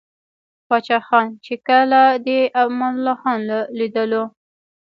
[0.67, 4.31] پاچاخان ،چې کله دې امان الله خان له ليدلو o